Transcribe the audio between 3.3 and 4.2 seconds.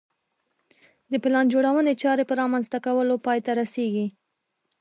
ته رسېږي